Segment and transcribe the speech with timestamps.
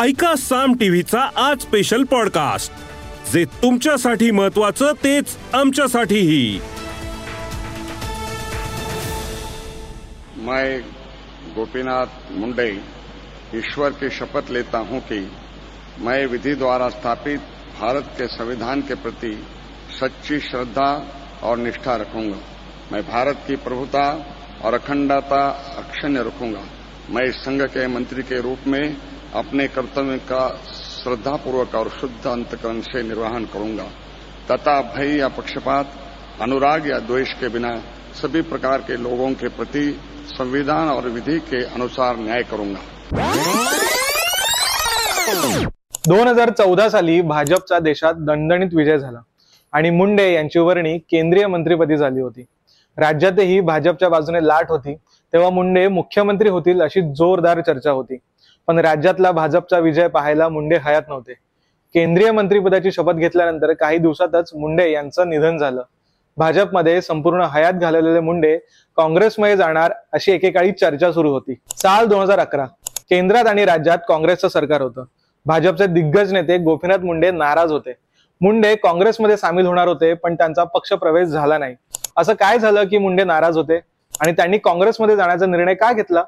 [0.00, 2.72] ऐका साम टीव्हीचा आज स्पेशल पॉडकास्ट
[3.32, 6.60] जे तुमच्यासाठी महत्वाचं तेच आमच्यासाठीही.
[10.36, 10.80] मैं
[11.54, 12.80] गोपीनाथ मुंडे
[13.54, 15.28] ईश्वर की शपथ लेता हूं कि
[15.98, 17.38] मैं विधि द्वारा स्थापित
[17.80, 19.44] भारत के संविधान के प्रति
[20.00, 21.04] सच्ची श्रद्धा
[21.42, 22.38] और निष्ठा रखूंगा।
[22.92, 24.34] मैं भारत की प्रभुता
[24.64, 26.60] और अखंडता अक्षण्य रखूंगा।
[27.10, 28.96] मैं इस संघ के मंत्री के रूप में
[29.34, 33.84] अपने कर्तव्य का श्रद्धापूर्वक और शुद्ध अंतकरण से निर्वहन करूंगा।
[34.50, 35.92] तथा भय या पक्षपात
[36.40, 37.70] अनुराग या द्वेष के बिना
[38.14, 39.84] सभी प्रकार के लोगों के प्रति
[40.28, 42.80] संविधान और विधि के अनुसार न्याय करूंगा।
[46.08, 49.20] दोन हजार चौदा साली भाजपचा देशात दणदणीत विजय झाला
[49.72, 52.44] आणि मुंडे यांची वर्णी केंद्रीय मंत्रीपदी झाली होती.
[52.98, 54.94] राज्यातही भाजपच्या बाजूने लाट होती
[55.32, 58.16] तेव्हा मुंडे मुख्यमंत्री होतील अशी जोरदार चर्चा होती.
[58.68, 61.32] पण राज्यातला भाजपचा विजय पाहायला मुंडे हयात नव्हते.
[61.94, 65.82] केंद्रीय मंत्रीपदाची शपथ घेतल्यानंतर काही दिवसातच मुंडे यांचं निधन झालं.
[66.36, 68.56] भाजपमध्ये संपूर्ण हयात घालवलेले मुंडे
[68.96, 71.54] काँग्रेसमध्ये जाणार अशी एकेकाळी चर्चा सुरू होती.
[71.76, 72.66] साल दोन हजार अकरा.
[73.10, 75.04] केंद्रात आणि राज्यात काँग्रेसचं सरकार होतं.
[75.46, 77.92] भाजपचे दिग्गज नेते गोपीनाथ मुंडे नाराज होते.
[78.40, 81.74] मुंडे काँग्रेसमध्ये सामील होणार होते पण त्यांचा पक्ष प्रवेश झाला नाही.
[82.16, 83.80] असं काय झालं की मुंडे नाराज होते?
[84.20, 86.24] आणि त्यांनी काँग्रेसमध्ये जाण्याचा निर्णय का घेतला?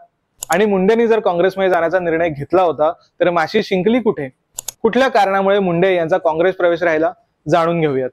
[0.51, 4.29] आणि मुंडेंनी जर काँग्रेसमध्ये जाण्याचा निर्णय घेतला होता तर माशी शिंकली कुठे?
[4.83, 7.13] कुठल्या कारणामुळे मुंडे यांचा काँग्रेस प्रवेश राहिला?
[7.49, 8.11] जाणून घेऊयात.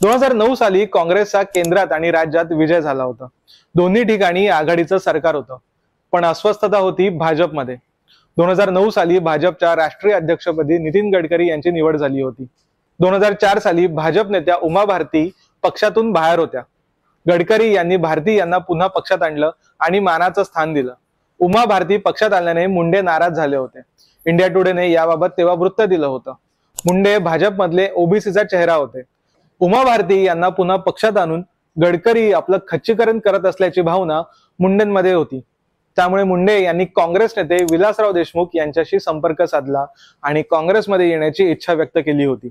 [0.00, 3.26] दोन हजार नऊ साली काँग्रेसचा केंद्रात आणि राज्यात विजय झाला होता.
[3.74, 5.56] दोन्ही ठिकाणी आघाडीचं सरकार होतं.
[6.12, 7.76] पण अस्वस्थता होती भाजपमध्ये.
[8.36, 12.46] दोन हजार नऊ साली भाजपच्या राष्ट्रीय अध्यक्षपदी नितीन गडकरी यांची निवड झाली होती.
[13.00, 15.30] दोन हजार चार साली भाजप नेत्या उमा भारती
[15.62, 16.62] पक्षातून बाहेर होत्या.
[17.28, 19.50] गडकरी यांनी भारती यांना पुन्हा पक्षात आणलं
[19.80, 20.94] आणि मानाचं स्थान दिलं.
[21.40, 23.80] उमा भारती पक्षात आल्याने मुंडे नाराज झाले होते.
[24.26, 26.32] इंडिया टुडेने याबाबत तेव्हा वृत्त दिलं होतं.
[26.86, 29.02] मुंडे भाजपमधले ओबीसीचा चेहरा होते.
[29.60, 31.42] उमा भारती यांना पुन्हा पक्षात आणून
[31.76, 34.20] गडकरी आपलं खच्चीकरण करत असल्याची भावना
[34.58, 35.40] मुंडेंमध्ये होती.
[35.96, 39.84] त्यामुळे मुंडे यांनी काँग्रेस नेते विलासराव देशमुख यांच्याशी संपर्क साधला
[40.22, 42.50] आणि काँग्रेसमध्ये येण्याची इच्छा व्यक्त केली होती.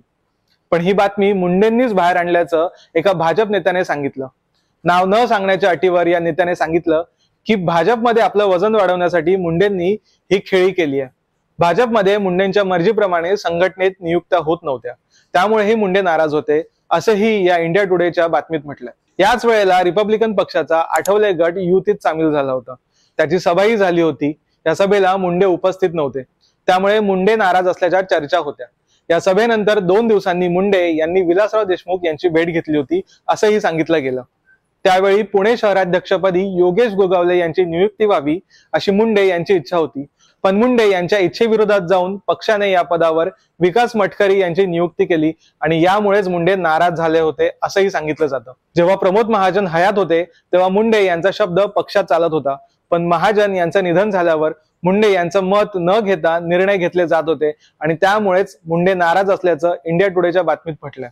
[0.72, 4.28] पण ही बातमी मुंडेंनीच बाहेर आणल्याचं एका भाजप नेत्याने सांगितलं.
[4.84, 7.04] नाव न सांगण्याच्या अटीवर या नेत्याने सांगितलं
[7.46, 9.92] की भाजपमध्ये आपलं वजन वाढवण्यासाठी मुंडेंनी
[10.32, 11.10] ही खेळी केली आहे.
[11.60, 14.94] भाजपमध्ये मुंडेंच्या मर्जीप्रमाणे संघटनेत नियुक्त्या होत नव्हत्या.
[15.34, 16.62] त्यामुळेही मुंडे नाराज होते
[16.92, 18.92] असंही या इंडिया टुडेच्या बातमीत म्हटलंय.
[19.20, 22.74] याच वेळेला रिपब्लिकन पक्षाचा आठवले गट युतीत सामील झाला होता.
[23.18, 24.32] त्याची सभाही झाली होती.
[24.66, 26.22] या सभेला मुंडे उपस्थित नव्हते.
[26.68, 28.66] त्यामुळे मुंडे नाराज असल्याच्या चर्चा होत्या.
[29.10, 34.22] या सभेनंतर दोन दिवसांनी मुंडे यांनी विलासराव देशमुख यांची भेट घेतली होती असंही सांगितलं गेलं.
[34.86, 38.40] त्यावेळी पुणे शहराध्यक्षपदी योगेश गोगावले यांची नियुक्ती व्हावी
[38.74, 40.06] अशी मुंडे यांची इच्छा होती.
[40.44, 43.30] पण मुंडे यांच्या इच्छेविरोधात जाऊन पक्षाने या पदावर
[43.60, 48.52] विकास मटकरी यांची नियुक्ती केली आणि यामुळेच मुंडे नाराज झाले होते असंही सांगितलं जातं.
[48.76, 52.56] जेव्हा प्रमोद महाजन हयात होते तेव्हा मुंडे यांचा शब्द पक्षात चालत होता.
[52.92, 54.52] पण महाजन यांचं निधन झाल्यावर
[54.84, 57.52] मुंडे यांचं मत न घेता निर्णय घेतले जात होते
[57.82, 61.10] आणि त्यामुळेच मुंडे नाराज असल्याचं इंडिया टुडेच्या बातमीत म्हटलंय.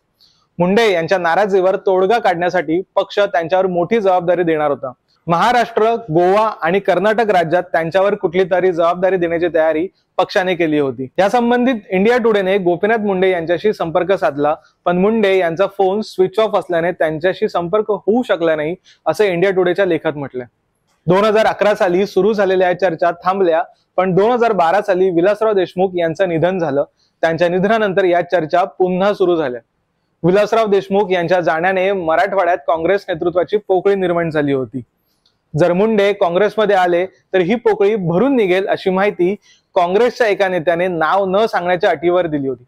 [0.61, 4.91] मुंडे यांच्या नाराजीवर तोडगा काढण्यासाठी पक्ष त्यांच्यावर मोठी जबाबदारी देणार होता.
[5.27, 9.87] महाराष्ट्र गोवा आणि कर्नाटक राज्यात त्यांच्यावर कुठली तरी जबाबदारी देण्याची तयारी
[10.17, 11.07] पक्षाने केली होती.
[11.19, 14.53] या संबंधित इंडिया टुडेने गोपीनाथ मुंडे यांच्याशी संपर्क साधला
[14.85, 18.75] पण मुंडे यांचा फोन स्विच ऑफ असल्याने त्यांच्याशी संपर्क होऊ शकला नाही
[19.05, 20.45] असं इंडिया टुडेच्या लेखात म्हटलंय.
[21.07, 23.63] दोन हजार अकरा साली सुरू झालेल्या या चर्चा थांबल्या
[23.97, 26.83] पण दोन हजार बारा साली विलासराव देशमुख यांचं निधन झालं.
[27.23, 29.61] त्यांच्या निधनानंतर या चर्चा पुन्हा सुरू झाल्या.
[30.23, 34.81] विलासराव देशमुख यांच्या जाण्याने मराठवाड्यात काँग्रेस नेतृत्वाची पोकळी निर्माण झाली होती.
[35.53, 39.33] जर मुंडे काँग्रेसमध्ये आले तर ही पोकळी भरून निघेल अशी माहिती
[39.75, 42.63] काँग्रेसच्या एका नेत्याने नाव न सांगण्याच्या अटीवर दिली होती.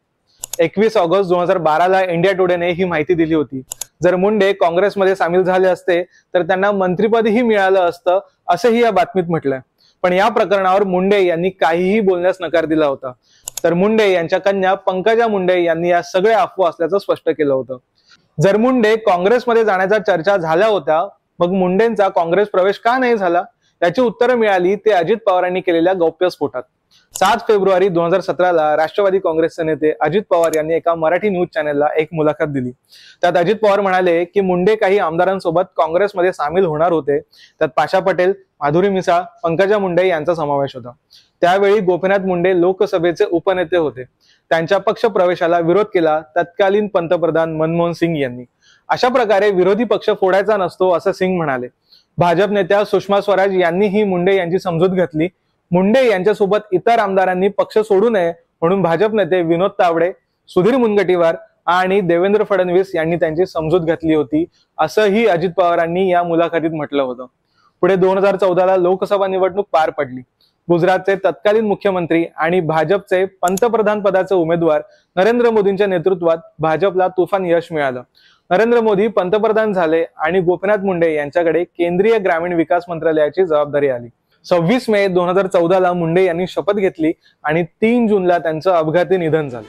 [0.60, 3.62] एकवीस ऑगस्ट दोन हजार बाराला इंडिया टुडेने ही माहिती दिली होती.
[4.04, 6.02] जर मुंडे काँग्रेसमध्ये सामील झाले असते
[6.34, 9.60] तर त्यांना मंत्रिपदही मिळालं असतं असंही या बातमीत म्हटलंय.
[10.04, 13.12] पण या प्रकरणावर मुंडे यांनी काहीही बोलण्यास नकार दिला होता.
[13.64, 17.78] तर मुंडे यांच्या कन्या पंकजा मुंडे यांनी या सगळ्या अफवा असल्याचं स्पष्ट केलं होतं.
[18.38, 21.02] जर मुंडे काँग्रेसमध्ये जाण्याच्या चर्चा झाल्या होत्या
[21.40, 23.44] मग मुंडेंचा काँग्रेस प्रवेश का नाही झाला?
[23.82, 26.64] याची उत्तरं मिळाली ते अजित पवारांनी केलेल्या गौप्यस्फोटात
[27.14, 31.88] सात फेब्रुवारी दोन हजार सतराला राष्ट्रवादी काँग्रेसचे नेते अजित पवार यांनी एका मराठी न्यूज चॅनेलला
[31.98, 32.72] एक मुलाखत दिली.
[33.22, 37.20] त्यात अजित पवार म्हणाले की मुंडे काही आमदारांसोबत काँग्रेसमध्ये सामील होणार होते.
[37.20, 40.92] त्यात पाशा पटेल माधुरी मिसाळ पंकजा मुंडे यांचा समावेश होता.
[41.42, 44.04] त्यावेळी गोपीनाथ मुंडे लोकसभेचे उपनेते होते.
[44.52, 48.44] त्यांच्या पक्ष प्रवेशाला विरोध केला तत्कालीन पंतप्रधान मनमोहन सिंग यांनी.
[48.90, 51.68] अशा प्रकारे विरोधी पक्ष फोडायचा नसतो असं सिंग म्हणाले.
[52.18, 55.28] भाजप नेत्या सुषमा स्वराज यांनीही मुंडे यांची समजूत घातली.
[55.74, 58.32] मुंडे यांच्यासोबत इतर आमदारांनी पक्ष सोडू नये
[58.62, 60.12] म्हणून भाजप नेते विनोद तावडे
[60.50, 61.36] सुधीर मुनगटीवार
[61.66, 64.44] आणि देवेंद्र फडणवीस यांनी त्यांची समजूत घातली होती.
[64.78, 67.26] असंही अजित पवारांनी या मुलाखतीत म्हटलं होतं.
[67.82, 70.22] पुढे दोन हजार चौदाला लोकसभा निवडणूक पार पडली.
[70.68, 74.82] गुजरातचे तत्कालीन मुख्यमंत्री आणि भाजपचे पंतप्रधान पदाचे उमेदवार
[75.16, 78.02] नरेंद्र मोदींच्या नेतृत्वात भाजपला तुफान यश मिळालं.
[78.50, 84.10] नरेंद्र मोदी पंतप्रधान झाले आणि गोपीनाथ मुंडे यांच्याकडे केंद्रीय ग्रामीण विकास मंत्रालयाची जबाबदारी आली.
[84.50, 87.12] सव्वीस मे दोन हजार चौदाला मुंडे यांनी शपथ घेतली
[87.44, 89.68] आणि तीन जूनला त्यांचं अपघाती निधन झालं.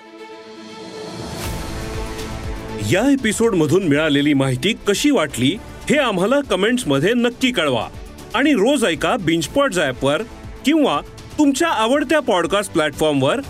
[2.93, 5.59] या एपिसोड मधून मिळालेली माहिती कशी वाटली
[5.91, 7.89] हे आम्हाला कमेंट्समध्ये नक्की कळवा.
[8.35, 9.71] आणि रोज ऐका बिंचपॉट
[10.03, 10.23] वर
[10.65, 11.01] किंवा
[11.39, 13.41] तुमच्या आवडत्या पॉडकास्ट प्लॅटफॉर्मवर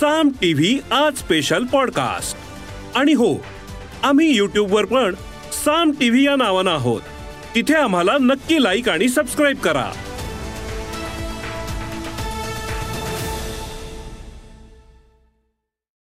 [0.00, 2.38] साम टीव्ही आज स्पेशल पॉडकास्ट
[2.96, 3.34] आणि हो
[4.02, 5.14] आम्ही यूट्यूबवर पण
[5.64, 7.00] साम टीव्ही या नावानं आहोत.
[7.54, 9.92] तिथे आम्हाला नक्की लाईक आणि सबस्क्राईब करा.